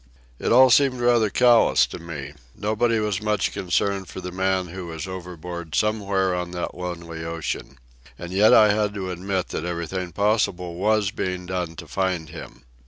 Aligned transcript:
It 0.39 0.51
all 0.51 0.71
seemed 0.71 0.99
rather 0.99 1.29
callous 1.29 1.85
to 1.85 1.99
me. 1.99 2.33
Nobody 2.55 2.97
was 2.97 3.21
much 3.21 3.51
concerned 3.51 4.07
for 4.07 4.19
the 4.19 4.31
man 4.31 4.69
who 4.69 4.87
was 4.87 5.07
overboard 5.07 5.75
somewhere 5.75 6.33
on 6.33 6.49
that 6.53 6.73
lonely 6.73 7.23
ocean. 7.23 7.77
And 8.17 8.31
yet 8.33 8.51
I 8.51 8.73
had 8.73 8.95
to 8.95 9.11
admit 9.11 9.49
that 9.49 9.63
everything 9.63 10.11
possible 10.11 10.73
was 10.73 11.11
being 11.11 11.45
done 11.45 11.75
to 11.75 11.87
find 11.87 12.29
him. 12.29 12.63